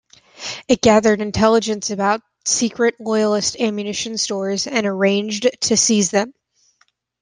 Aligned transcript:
It 0.67 0.81
gathered 0.81 1.21
intelligence 1.21 1.91
about 1.91 2.23
secret 2.43 2.95
Loyalist 2.99 3.55
ammunition 3.59 4.17
stores 4.17 4.65
and 4.65 4.87
arranged 4.87 5.47
to 5.65 5.77
seize 5.77 6.09
them. 6.09 6.33